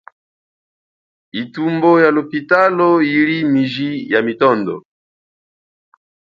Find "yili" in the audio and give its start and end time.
3.09-3.37